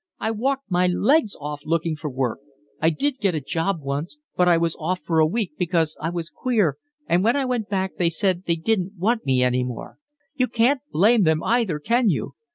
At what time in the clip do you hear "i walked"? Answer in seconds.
0.19-0.71